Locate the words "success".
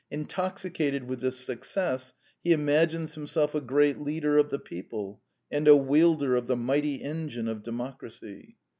1.37-2.11